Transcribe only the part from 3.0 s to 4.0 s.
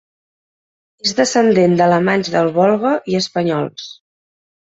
i espanyols.